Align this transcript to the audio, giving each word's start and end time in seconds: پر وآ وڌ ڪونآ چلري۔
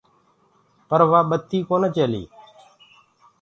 پر 0.87 1.01
وآ 1.09 1.19
وڌ 1.29 1.49
ڪونآ 1.67 1.89
چلري۔ 1.95 2.23